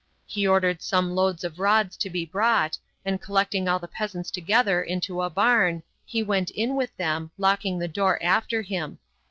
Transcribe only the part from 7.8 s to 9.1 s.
door after him.